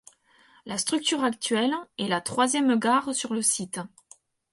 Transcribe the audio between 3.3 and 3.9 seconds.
le site.